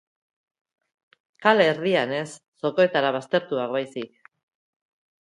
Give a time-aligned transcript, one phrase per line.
[1.45, 2.27] Kale erdian ez,
[2.67, 4.37] zokoetara baztertuak baizik.